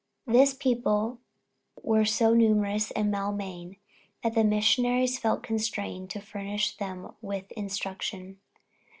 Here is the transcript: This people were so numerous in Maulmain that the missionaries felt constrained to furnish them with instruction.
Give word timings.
This 0.25 0.55
people 0.55 1.19
were 1.83 2.05
so 2.05 2.33
numerous 2.33 2.89
in 2.89 3.11
Maulmain 3.11 3.77
that 4.23 4.33
the 4.33 4.43
missionaries 4.43 5.19
felt 5.19 5.43
constrained 5.43 6.09
to 6.09 6.19
furnish 6.19 6.75
them 6.77 7.13
with 7.21 7.51
instruction. 7.51 8.39